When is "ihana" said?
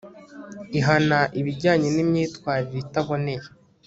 0.79-1.19